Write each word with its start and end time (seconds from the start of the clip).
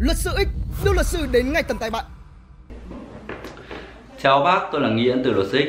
Luật 0.00 0.16
sư 0.16 0.30
X 0.36 0.48
đưa 0.84 0.92
luật 0.92 1.06
sư 1.06 1.26
đến 1.32 1.52
ngay 1.52 1.62
tận 1.62 1.76
tay 1.78 1.90
bạn. 1.90 2.04
Chào 4.22 4.40
bác, 4.40 4.60
tôi 4.72 4.80
là 4.80 4.88
Nghĩa 4.88 5.16
từ 5.24 5.32
luật 5.32 5.46
sư 5.48 5.58
X. 5.58 5.66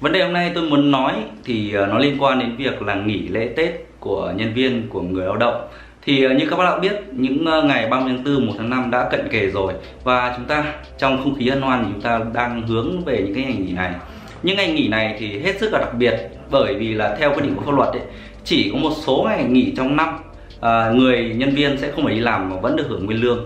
Vấn 0.00 0.12
đề 0.12 0.24
hôm 0.24 0.32
nay 0.32 0.52
tôi 0.54 0.70
muốn 0.70 0.90
nói 0.90 1.14
thì 1.44 1.74
ờ, 1.74 1.86
nó 1.86 1.98
liên 1.98 2.22
quan 2.22 2.38
đến 2.38 2.56
việc 2.56 2.82
là 2.82 2.94
nghỉ 2.94 3.28
lễ 3.28 3.48
Tết 3.56 3.70
của 4.00 4.32
nhân 4.36 4.54
viên 4.54 4.88
của 4.88 5.02
người 5.02 5.26
lao 5.26 5.36
động. 5.36 5.68
Thì 6.02 6.24
ờ, 6.24 6.34
như 6.34 6.46
các 6.50 6.56
bác 6.56 6.64
đã 6.64 6.78
biết, 6.78 6.92
những 7.12 7.46
ờ, 7.46 7.62
ngày 7.62 7.88
30 7.88 8.12
tháng 8.16 8.24
4, 8.24 8.46
1 8.46 8.52
tháng 8.58 8.70
5 8.70 8.90
đã 8.90 9.08
cận 9.10 9.28
kề 9.28 9.50
rồi 9.50 9.72
và 10.04 10.34
chúng 10.36 10.46
ta 10.46 10.64
trong 10.98 11.22
không 11.22 11.34
khí 11.34 11.48
hân 11.48 11.62
hoan 11.62 11.84
thì 11.84 11.90
chúng 11.92 12.02
ta 12.02 12.20
đang 12.32 12.66
hướng 12.66 13.04
về 13.04 13.22
những 13.22 13.34
cái 13.34 13.44
ngày 13.44 13.56
nghỉ 13.56 13.72
này. 13.72 13.94
Những 14.42 14.56
ngày 14.56 14.72
nghỉ 14.72 14.88
này 14.88 15.16
thì 15.18 15.40
hết 15.40 15.60
sức 15.60 15.72
là 15.72 15.78
đặc 15.78 15.94
biệt 15.94 16.14
bởi 16.50 16.74
vì 16.74 16.94
là 16.94 17.16
theo 17.18 17.34
quy 17.34 17.40
định 17.40 17.54
của 17.54 17.62
pháp 17.62 17.74
luật 17.74 17.88
ấy, 17.88 18.02
chỉ 18.44 18.70
có 18.72 18.78
một 18.78 18.92
số 19.06 19.26
ngày 19.28 19.44
nghỉ 19.44 19.72
trong 19.76 19.96
năm 19.96 20.18
à, 20.60 20.92
người 20.94 21.34
nhân 21.36 21.54
viên 21.54 21.78
sẽ 21.78 21.90
không 21.90 22.04
phải 22.04 22.14
đi 22.14 22.20
làm 22.20 22.50
mà 22.50 22.56
vẫn 22.56 22.76
được 22.76 22.86
hưởng 22.88 23.06
nguyên 23.06 23.20
lương 23.20 23.44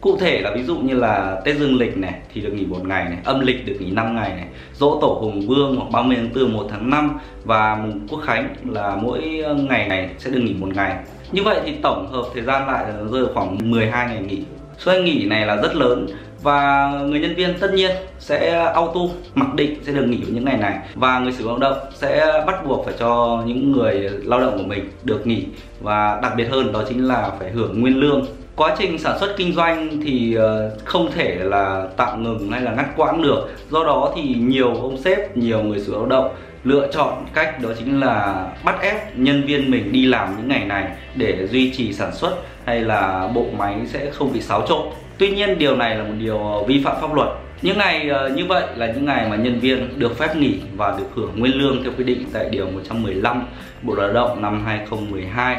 Cụ 0.00 0.16
thể 0.16 0.40
là 0.40 0.50
ví 0.54 0.62
dụ 0.62 0.76
như 0.76 0.94
là 0.94 1.40
Tết 1.44 1.56
Dương 1.56 1.78
lịch 1.78 1.96
này 1.96 2.14
thì 2.34 2.40
được 2.40 2.52
nghỉ 2.52 2.66
một 2.66 2.86
ngày 2.86 3.04
này, 3.04 3.18
âm 3.24 3.40
lịch 3.40 3.66
được 3.66 3.76
nghỉ 3.80 3.90
5 3.90 4.16
ngày 4.16 4.28
này, 4.36 4.46
dỗ 4.74 4.98
tổ 5.00 5.18
Hùng 5.20 5.40
Vương 5.46 5.76
hoặc 5.76 5.90
30 5.92 6.16
tháng 6.16 6.34
4, 6.34 6.52
1 6.52 6.66
tháng 6.70 6.90
5 6.90 7.18
và 7.44 7.74
mùng 7.82 8.08
Quốc 8.08 8.20
Khánh 8.26 8.54
là 8.64 8.96
mỗi 8.96 9.40
ờ, 9.44 9.54
ngày 9.54 9.88
này 9.88 10.10
sẽ 10.18 10.30
được 10.30 10.40
nghỉ 10.40 10.54
một 10.54 10.68
ngày. 10.74 10.96
Như 11.32 11.42
vậy 11.42 11.60
thì 11.66 11.74
tổng 11.82 12.12
hợp 12.12 12.24
thời 12.34 12.42
gian 12.42 12.66
lại 12.66 12.84
rơi 13.12 13.26
khoảng 13.34 13.70
12 13.70 14.06
ngày 14.06 14.22
nghỉ. 14.22 14.42
Số 14.78 14.92
ngày 14.92 15.02
nghỉ 15.02 15.26
này 15.26 15.46
là 15.46 15.56
rất 15.56 15.74
lớn 15.76 16.06
và 16.42 16.90
người 17.06 17.20
nhân 17.20 17.34
viên 17.34 17.58
tất 17.58 17.70
nhiên 17.74 17.90
sẽ 18.18 18.64
auto 18.74 19.00
mặc 19.34 19.54
định 19.54 19.78
sẽ 19.82 19.92
được 19.92 20.04
nghỉ 20.06 20.18
những 20.28 20.44
ngày 20.44 20.56
này. 20.56 20.78
Và 20.94 21.18
người 21.18 21.32
sử 21.32 21.44
dụng 21.44 21.60
lao 21.60 21.70
động 21.70 21.90
sẽ 21.94 22.42
bắt 22.46 22.66
buộc 22.66 22.84
phải 22.84 22.94
cho 22.98 23.42
những 23.46 23.72
người 23.72 24.10
lao 24.22 24.40
động 24.40 24.58
của 24.58 24.64
mình 24.64 24.90
được 25.04 25.26
nghỉ. 25.26 25.44
Và 25.80 26.18
đặc 26.22 26.32
biệt 26.36 26.48
hơn, 26.50 26.72
đó 26.72 26.82
chính 26.88 27.08
là 27.08 27.30
phải 27.38 27.50
hưởng 27.50 27.80
nguyên 27.80 28.00
lương. 28.00 28.26
Quá 28.56 28.74
trình 28.78 28.98
sản 28.98 29.18
xuất 29.18 29.34
kinh 29.36 29.54
doanh 29.54 30.00
thì 30.04 30.34
ờ, 30.34 30.76
không 30.84 31.10
thể 31.12 31.34
là 31.34 31.88
tạm 31.96 32.22
ngừng 32.22 32.50
hay 32.50 32.60
là 32.60 32.72
ngắt 32.72 32.96
quãng 32.96 33.22
được. 33.22 33.48
Do 33.70 33.84
đó 33.84 34.12
thì 34.16 34.34
nhiều 34.34 34.74
ông 34.74 34.96
sếp 34.96 35.36
nhiều 35.36 35.62
người 35.62 35.80
sử 35.80 35.92
dụng 35.92 36.00
lao 36.00 36.06
động 36.06 36.34
lựa 36.64 36.88
chọn 36.92 37.26
cách 37.34 37.62
đó 37.62 37.68
chính 37.78 38.00
là 38.00 38.46
bắt 38.64 38.80
ép 38.80 39.18
nhân 39.18 39.42
viên 39.46 39.70
mình 39.70 39.92
đi 39.92 40.06
làm 40.06 40.36
những 40.36 40.48
ngày 40.48 40.64
này 40.64 40.84
để 41.14 41.46
duy 41.46 41.72
trì 41.76 41.92
sản 41.92 42.14
xuất 42.14 42.36
hay 42.64 42.80
là 42.80 43.30
bộ 43.34 43.46
máy 43.58 43.76
sẽ 43.86 44.10
không 44.10 44.32
bị 44.32 44.40
xáo 44.40 44.66
trộn 44.68 44.86
tuy 45.18 45.30
nhiên 45.30 45.58
điều 45.58 45.76
này 45.76 45.96
là 45.96 46.04
một 46.04 46.14
điều 46.18 46.38
ờ, 46.38 46.62
vi 46.62 46.82
phạm 46.84 46.96
pháp 47.00 47.14
luật. 47.14 47.28
Những 47.62 47.78
ngày 47.78 48.08
ờ, 48.08 48.28
như 48.28 48.44
vậy 48.44 48.64
là 48.76 48.86
những 48.86 49.04
ngày 49.04 49.28
mà 49.30 49.36
nhân 49.36 49.60
viên 49.60 49.98
được 49.98 50.18
phép 50.18 50.36
nghỉ 50.36 50.54
và 50.76 50.94
được 50.98 51.06
hưởng 51.14 51.32
nguyên 51.36 51.54
lương 51.54 51.82
theo 51.82 51.92
quy 51.98 52.04
định 52.04 52.24
tại 52.32 52.48
điều 52.50 52.70
115 52.70 53.46
Bộ 53.82 53.94
Lao 53.94 54.12
động 54.12 54.42
năm 54.42 54.64
2012 54.66 55.56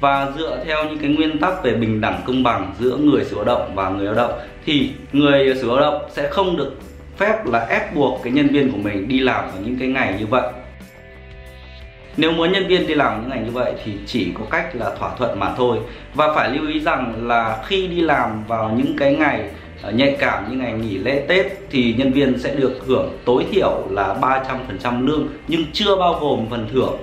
và 0.00 0.32
dựa 0.38 0.58
theo 0.66 0.84
những 0.84 0.98
cái 0.98 1.10
nguyên 1.10 1.38
tắc 1.38 1.62
về 1.62 1.74
bình 1.74 2.00
đẳng 2.00 2.20
công 2.26 2.42
bằng 2.42 2.74
giữa 2.78 2.96
người 2.96 3.24
sử 3.24 3.30
dụng 3.30 3.46
lao 3.46 3.58
động 3.58 3.74
và 3.74 3.88
người 3.88 4.04
lao 4.04 4.14
động, 4.14 4.32
thì 4.64 4.90
người 5.12 5.54
sử 5.54 5.60
dụng 5.60 5.78
lao 5.78 5.92
động 5.92 6.02
sẽ 6.12 6.28
không 6.28 6.56
được 6.56 6.72
phép 7.16 7.46
là 7.46 7.66
ép 7.66 7.94
buộc 7.94 8.20
cái 8.24 8.32
nhân 8.32 8.48
viên 8.48 8.72
của 8.72 8.78
mình 8.78 9.08
đi 9.08 9.20
làm 9.20 9.44
vào 9.44 9.62
những 9.64 9.76
cái 9.78 9.88
ngày 9.88 10.14
như 10.18 10.26
vậy 10.26 10.52
nếu 12.16 12.32
muốn 12.32 12.52
nhân 12.52 12.66
viên 12.66 12.86
đi 12.86 12.94
làm 12.94 13.20
những 13.20 13.30
ngày 13.30 13.40
như 13.44 13.50
vậy 13.50 13.72
thì 13.84 13.92
chỉ 14.06 14.28
có 14.34 14.44
cách 14.50 14.76
là 14.76 14.90
thỏa 14.98 15.10
thuận 15.18 15.38
mà 15.38 15.54
thôi 15.56 15.78
và 16.14 16.34
phải 16.34 16.50
lưu 16.50 16.68
ý 16.68 16.80
rằng 16.80 17.28
là 17.28 17.62
khi 17.66 17.86
đi 17.86 18.00
làm 18.00 18.44
vào 18.48 18.70
những 18.76 18.96
cái 18.98 19.16
ngày 19.16 19.50
ờ, 19.82 19.92
nhạy 19.92 20.16
cảm 20.18 20.50
như 20.50 20.56
ngày 20.56 20.72
nghỉ 20.72 20.98
lễ 20.98 21.24
Tết 21.28 21.46
thì 21.70 21.94
nhân 21.98 22.12
viên 22.12 22.38
sẽ 22.38 22.54
được 22.54 22.80
hưởng 22.86 23.18
tối 23.24 23.44
thiểu 23.50 23.86
là 23.90 24.16
300% 24.82 25.06
lương 25.06 25.28
nhưng 25.48 25.64
chưa 25.72 25.96
bao 25.96 26.18
gồm 26.20 26.46
phần 26.50 26.68
thưởng 26.72 26.96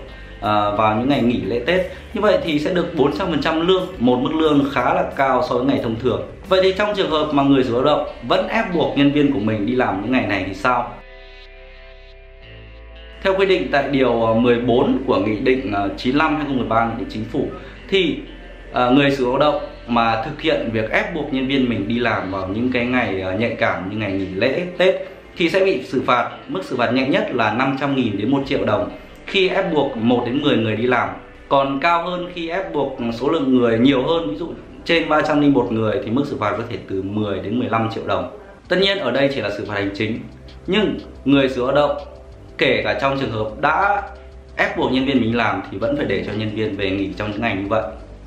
ờ, 0.43 0.75
vào 0.75 0.95
những 0.95 1.09
ngày 1.09 1.21
nghỉ 1.21 1.41
lễ 1.41 1.59
Tết. 1.65 1.81
Như 2.13 2.21
vậy 2.21 2.37
thì 2.43 2.59
sẽ 2.59 2.73
được 2.73 2.93
400% 2.95 3.61
lương, 3.61 3.87
một 3.97 4.19
mức 4.21 4.33
lương 4.33 4.65
khá 4.71 4.93
là 4.93 5.03
cao 5.15 5.43
so 5.49 5.55
với 5.55 5.65
ngày 5.65 5.79
thông 5.83 5.95
thường. 5.99 6.21
Vậy 6.49 6.59
thì 6.63 6.73
trong 6.77 6.95
trường 6.95 7.11
hợp 7.11 7.27
mà 7.33 7.43
người 7.43 7.63
sử 7.63 7.71
dụng 7.71 7.83
lao 7.83 7.97
động 7.97 8.15
vẫn 8.27 8.47
ép 8.47 8.73
buộc 8.73 8.97
nhân 8.97 9.11
viên 9.11 9.33
của 9.33 9.39
mình 9.39 9.65
đi 9.65 9.75
làm 9.75 10.01
những 10.01 10.11
ngày 10.11 10.27
này 10.27 10.43
thì 10.47 10.53
sao? 10.53 10.91
Theo 13.23 13.35
quy 13.37 13.45
định 13.45 13.67
tại 13.71 13.89
điều 13.91 14.21
ờ, 14.21 14.33
14 14.33 15.03
của 15.07 15.17
Nghị 15.17 15.39
định 15.39 15.73
95 15.97 16.35
2013 16.35 16.91
của 16.99 17.05
Chính 17.09 17.23
phủ, 17.31 17.47
thì 17.89 18.17
ờ, 18.71 18.91
người 18.91 19.11
sử 19.11 19.23
dụng 19.23 19.35
lao 19.35 19.51
động 19.51 19.61
mà 19.87 20.23
thực 20.25 20.41
hiện 20.41 20.69
việc 20.73 20.89
ép 20.91 21.15
buộc 21.15 21.33
nhân 21.33 21.47
viên 21.47 21.69
mình 21.69 21.87
đi 21.87 21.99
làm 21.99 22.31
vào 22.31 22.47
những 22.47 22.71
cái 22.71 22.85
ngày 22.85 23.21
ờ, 23.21 23.33
nhạy 23.33 23.55
cảm 23.59 23.89
như 23.89 23.97
ngày 23.97 24.11
nghỉ 24.11 24.25
lễ, 24.35 24.65
Tết, 24.77 24.95
thì 25.37 25.49
sẽ 25.49 25.65
bị 25.65 25.83
xử 25.83 26.01
phạt. 26.05 26.29
Mức 26.47 26.63
xử 26.63 26.75
phạt 26.77 26.91
nhẹ 26.91 27.07
nhất 27.07 27.27
là 27.31 27.75
500.000 27.79 28.17
đến 28.17 28.31
1 28.31 28.43
triệu 28.45 28.65
đồng 28.65 28.89
khi 29.25 29.49
ép 29.49 29.73
buộc 29.73 29.97
1 29.97 30.23
đến 30.25 30.41
10 30.41 30.57
người 30.57 30.75
đi 30.75 30.83
làm. 30.83 31.09
Còn 31.49 31.79
cao 31.79 32.05
hơn 32.09 32.29
khi 32.33 32.49
ép 32.49 32.73
buộc 32.73 32.97
số 33.13 33.29
lượng 33.29 33.55
người 33.55 33.79
nhiều 33.79 34.03
hơn, 34.03 34.31
ví 34.31 34.35
dụ 34.35 34.47
trên 34.85 35.09
301 35.09 35.71
người, 35.71 35.99
thì 36.05 36.11
mức 36.11 36.23
xử 36.27 36.37
phạt 36.39 36.53
có 36.57 36.63
thể 36.69 36.77
từ 36.89 37.01
10 37.01 37.39
đến 37.39 37.59
15 37.59 37.89
triệu 37.95 38.03
đồng. 38.07 38.37
Tất 38.69 38.77
nhiên 38.81 38.97
ở 38.97 39.11
đây 39.11 39.29
chỉ 39.35 39.41
là 39.41 39.49
xử 39.57 39.65
phạt 39.65 39.75
hành 39.75 39.91
chính, 39.95 40.19
nhưng 40.67 40.97
người 41.25 41.49
sử 41.49 41.55
dụng 41.55 41.65
lao 41.65 41.75
động 41.75 42.12
kể 42.57 42.81
cả 42.83 42.97
trong 43.01 43.19
trường 43.19 43.31
hợp 43.31 43.47
đã 43.61 44.01
ép 44.55 44.77
buộc 44.77 44.91
nhân 44.91 45.05
viên 45.05 45.21
mình 45.21 45.37
làm 45.37 45.61
thì 45.71 45.77
vẫn 45.77 45.97
phải 45.97 46.05
để 46.05 46.23
cho 46.27 46.33
nhân 46.33 46.55
viên 46.55 46.77
về 46.77 46.89
nghỉ 46.89 47.09
trong 47.17 47.31
những 47.31 47.41
ngày 47.41 47.55
như 47.55 47.67
vậy 47.67 47.83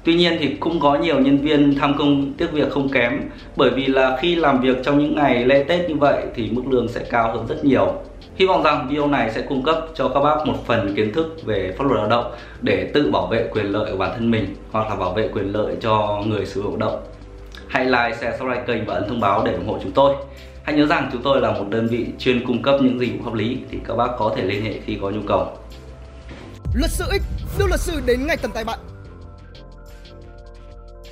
Tuy 0.06 0.14
nhiên 0.14 0.36
thì 0.40 0.56
cũng 0.60 0.80
có 0.80 0.94
nhiều 0.94 1.20
nhân 1.20 1.38
viên 1.38 1.74
tham 1.74 1.94
công 1.98 2.32
tiếc 2.32 2.52
việc 2.52 2.70
không 2.70 2.88
kém, 2.88 3.20
bởi 3.56 3.70
vì 3.70 3.86
là 3.86 4.16
khi 4.20 4.34
làm 4.34 4.60
việc 4.60 4.76
trong 4.82 4.98
những 4.98 5.14
ngày 5.14 5.44
lễ 5.44 5.64
Tết 5.68 5.88
như 5.88 5.94
vậy 5.96 6.22
thì 6.34 6.50
mức 6.50 6.62
lương 6.70 6.88
sẽ 6.88 7.00
cao 7.10 7.32
hơn 7.32 7.46
rất 7.46 7.64
nhiều. 7.64 7.92
Hy 8.36 8.46
vọng 8.46 8.62
rằng 8.62 8.86
video 8.88 9.06
này 9.06 9.30
sẽ 9.30 9.42
cung 9.42 9.62
cấp 9.62 9.86
cho 9.94 10.08
các 10.08 10.20
bác 10.20 10.46
một 10.46 10.66
phần 10.66 10.94
kiến 10.94 11.12
thức 11.12 11.36
về 11.44 11.74
pháp 11.78 11.84
luật 11.84 11.98
lao 12.00 12.08
động 12.08 12.32
để 12.60 12.90
tự 12.94 13.10
bảo 13.10 13.26
vệ 13.26 13.48
quyền 13.52 13.66
lợi 13.66 13.92
của 13.92 13.98
bản 13.98 14.10
thân 14.14 14.30
mình 14.30 14.54
hoặc 14.70 14.88
là 14.90 14.96
bảo 14.96 15.12
vệ 15.12 15.28
quyền 15.28 15.52
lợi 15.52 15.76
cho 15.80 16.22
người 16.26 16.46
sử 16.46 16.62
dụng 16.62 16.80
lao 16.80 16.90
động. 16.90 17.02
Hãy 17.68 17.84
like, 17.84 18.16
share, 18.20 18.38
subscribe 18.38 18.64
kênh 18.66 18.86
và 18.86 18.94
ấn 18.94 19.08
thông 19.08 19.20
báo 19.20 19.42
để 19.44 19.52
ủng 19.52 19.68
hộ 19.68 19.78
chúng 19.82 19.92
tôi. 19.92 20.14
Hãy 20.62 20.76
nhớ 20.76 20.86
rằng 20.86 21.10
chúng 21.12 21.22
tôi 21.22 21.40
là 21.40 21.50
một 21.50 21.64
đơn 21.68 21.86
vị 21.86 22.06
chuyên 22.18 22.46
cung 22.46 22.62
cấp 22.62 22.80
những 22.82 23.00
dịch 23.00 23.12
vụ 23.18 23.24
pháp 23.24 23.34
lý 23.34 23.58
thì 23.70 23.78
các 23.84 23.96
bác 23.96 24.08
có 24.18 24.32
thể 24.36 24.42
liên 24.42 24.64
hệ 24.64 24.80
khi 24.86 24.98
có 25.02 25.10
nhu 25.10 25.22
cầu. 25.26 25.58
Luật 26.74 26.90
sư 26.90 27.04
X 27.10 27.58
đưa 27.58 27.66
luật 27.66 27.80
sư 27.80 28.00
đến 28.06 28.26
ngay 28.26 28.36
tận 28.36 28.50
tay 28.54 28.64
bạn. 28.64 28.78